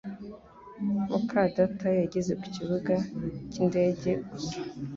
[1.09, 2.95] muka data yageze ku kibuga
[3.51, 4.53] cyindege gusa